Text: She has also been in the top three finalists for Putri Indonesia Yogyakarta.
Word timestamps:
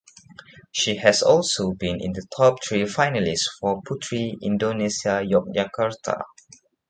She 0.71 0.95
has 0.95 1.21
also 1.21 1.73
been 1.73 2.01
in 2.01 2.13
the 2.13 2.25
top 2.35 2.63
three 2.63 2.85
finalists 2.85 3.43
for 3.59 3.83
Putri 3.83 4.35
Indonesia 4.41 5.21
Yogyakarta. 5.23 6.23